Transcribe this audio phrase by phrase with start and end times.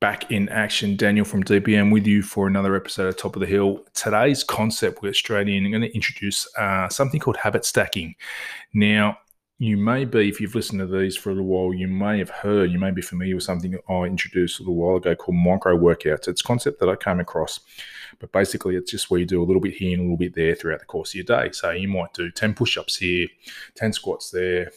[0.00, 0.96] back in action.
[0.96, 3.84] Daniel from DPM with you for another episode of Top of the Hill.
[3.92, 5.64] Today's concept, we're straight in.
[5.64, 8.14] I'm going to introduce uh, something called habit stacking.
[8.72, 9.18] Now,
[9.58, 12.30] you may be, if you've listened to these for a little while, you may have
[12.30, 15.76] heard, you may be familiar with something I introduced a little while ago called micro
[15.76, 16.28] workouts.
[16.28, 17.60] It's a concept that I came across,
[18.18, 20.34] but basically it's just where you do a little bit here and a little bit
[20.34, 21.50] there throughout the course of your day.
[21.52, 23.28] So you might do 10 push ups here,
[23.74, 24.72] 10 squats there,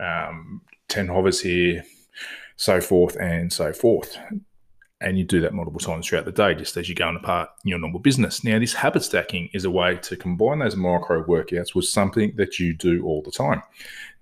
[0.00, 1.84] um, 10 hovers here,
[2.56, 4.18] so forth and so forth.
[5.00, 7.50] And you do that multiple times throughout the day, just as you go on apart
[7.64, 8.42] in your normal business.
[8.42, 12.58] Now, this habit stacking is a way to combine those micro workouts with something that
[12.58, 13.62] you do all the time.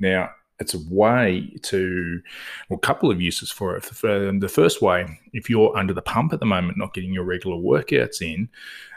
[0.00, 2.20] Now, it's a way to,
[2.68, 3.84] well, a couple of uses for it.
[3.84, 7.56] The first way, if you're under the pump at the moment, not getting your regular
[7.56, 8.48] workouts in,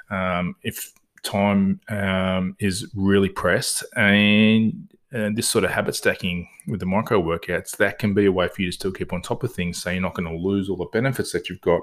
[0.09, 6.79] um, if time um, is really pressed and and this sort of habit stacking with
[6.79, 9.43] the micro workouts, that can be a way for you to still keep on top
[9.43, 9.81] of things.
[9.81, 11.81] So you're not going to lose all the benefits that you've got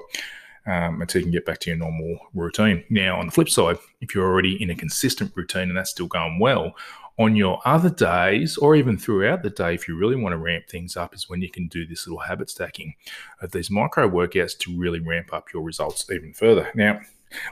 [0.67, 2.85] um, until you can get back to your normal routine.
[2.91, 6.07] Now, on the flip side, if you're already in a consistent routine and that's still
[6.07, 6.75] going well,
[7.17, 10.65] on your other days or even throughout the day, if you really want to ramp
[10.69, 12.95] things up, is when you can do this little habit stacking
[13.41, 16.71] of these micro workouts to really ramp up your results even further.
[16.75, 17.01] Now,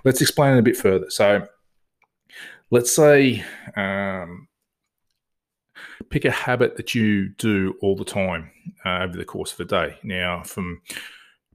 [0.05, 1.11] let's explain it a bit further.
[1.11, 1.47] So,
[2.71, 3.45] let's say
[3.77, 4.49] um,
[6.03, 8.51] pick a habit that you do all the time
[8.85, 9.99] uh, over the course of a day.
[10.03, 10.83] Now, from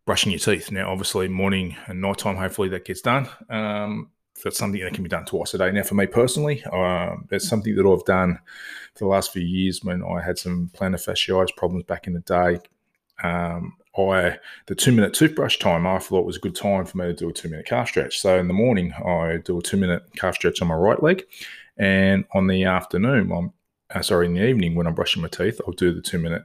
[0.06, 0.72] brushing your teeth.
[0.72, 3.30] Now, obviously, morning and night time, hopefully that gets done.
[3.50, 4.10] Um,
[4.44, 5.72] that's something that can be done twice a day.
[5.72, 8.40] Now, for me personally, uh, something that I've done
[8.96, 12.22] for the last few years when I had some plantar fasciitis problems back in the
[12.22, 12.60] day.
[13.24, 14.38] Um, I
[14.68, 17.30] the two minute toothbrush time I thought was a good time for me to do
[17.30, 18.20] a two minute calf stretch.
[18.20, 21.26] So in the morning I do a two minute calf stretch on my right leg,
[21.78, 23.54] and on the afternoon I'm
[23.94, 26.44] uh, sorry, in the evening when I'm brushing my teeth, I'll do the two minute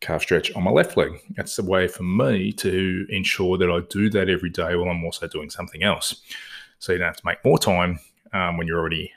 [0.00, 1.12] calf stretch on my left leg.
[1.36, 5.04] That's a way for me to ensure that I do that every day while I'm
[5.04, 6.22] also doing something else.
[6.78, 8.00] So you don't have to make more time
[8.32, 9.12] um, when you're already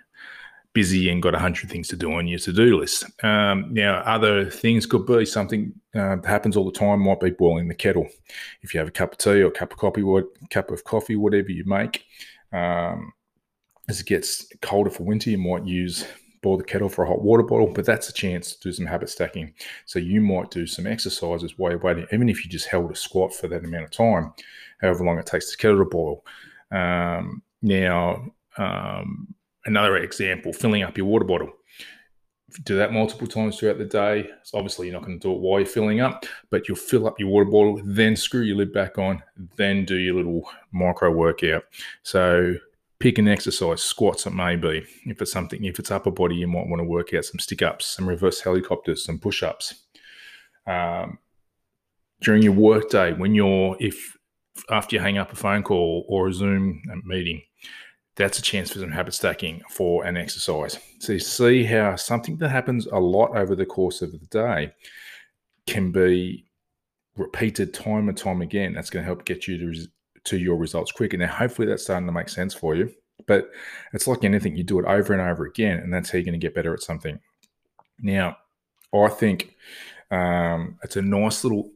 [0.74, 3.06] busy and got a hundred things to do on your to-do list.
[3.24, 7.00] Um, now, other things could be something uh, that happens all the time.
[7.00, 8.08] Might be boiling the kettle.
[8.62, 10.84] If you have a cup of tea or a cup of coffee, what cup of
[10.84, 12.04] coffee, whatever you make,
[12.52, 13.14] um,
[13.88, 16.06] as it gets colder for winter, you might use
[16.46, 18.86] boil the kettle for a hot water bottle, but that's a chance to do some
[18.86, 19.52] habit stacking.
[19.86, 22.96] So you might do some exercises while you're waiting, even if you just held a
[22.96, 24.32] squat for that amount of time,
[24.80, 26.24] however long it takes the kettle to boil.
[26.72, 29.34] Um, now, um,
[29.66, 31.52] another example, filling up your water bottle.
[32.64, 35.40] Do that multiple times throughout the day, so obviously you're not going to do it
[35.40, 38.72] while you're filling up, but you'll fill up your water bottle, then screw your lid
[38.72, 39.22] back on,
[39.58, 41.64] then do your little micro workout.
[42.04, 42.54] So
[43.06, 44.84] pick an exercise, squats it may be.
[45.06, 47.62] If it's something, if it's upper body, you might want to work out some stick
[47.62, 49.84] ups, some reverse helicopters, some push ups.
[50.66, 51.20] Um,
[52.22, 54.18] during your work day, when you're, if
[54.72, 57.44] after you hang up a phone call or a Zoom meeting,
[58.16, 60.80] that's a chance for some habit stacking for an exercise.
[60.98, 64.74] So you see how something that happens a lot over the course of the day
[65.68, 66.48] can be
[67.16, 68.74] repeated time and time again.
[68.74, 69.88] That's going to help get you to
[70.26, 71.18] to your results quicker.
[71.18, 72.94] Now, hopefully, that's starting to make sense for you.
[73.28, 73.52] But
[73.94, 76.40] it's like anything, you do it over and over again, and that's how you're going
[76.40, 77.20] to get better at something.
[78.00, 78.38] Now,
[78.94, 79.56] I think
[80.12, 81.72] um, it's a nice little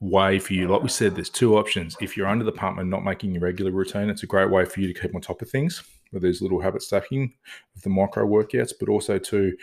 [0.00, 0.68] way for you.
[0.68, 1.96] Like we said, there's two options.
[2.00, 4.64] If you're under the pump and not making your regular routine, it's a great way
[4.64, 7.32] for you to keep on top of things with these little habit stacking
[7.74, 9.56] of the micro workouts, but also to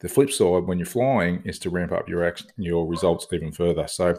[0.00, 3.52] the flip side when you're flying is to ramp up your action, your results even
[3.52, 3.86] further.
[3.86, 4.16] So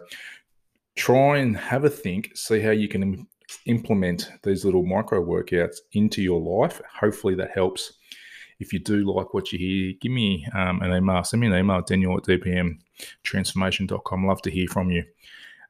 [0.95, 3.27] try and have a think, see how you can
[3.65, 6.81] implement these little micro workouts into your life.
[6.99, 7.93] Hopefully that helps.
[8.59, 11.23] If you do like what you hear, give me um, an email.
[11.23, 14.27] Send me an email, Daniel at dpmtransformation.com.
[14.27, 15.03] Love to hear from you.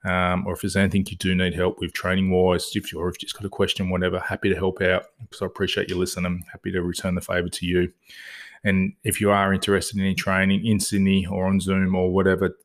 [0.04, 3.34] Um, or if there's anything you do need help with training wise, if you've just
[3.34, 6.44] got a question, whatever, happy to help out So I appreciate you listening.
[6.52, 7.92] happy to return the favor to you.
[8.64, 12.56] And if you are interested in any training in Sydney or on Zoom or whatever,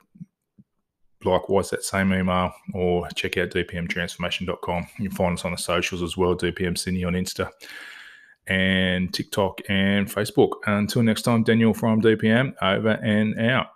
[1.24, 4.86] likewise that same email or check out dpmtransformation.com.
[4.98, 7.50] You can find us on the socials as well, DPM Sydney on Insta
[8.46, 10.52] and TikTok and Facebook.
[10.66, 13.68] Until next time, Daniel from DPM, over and out.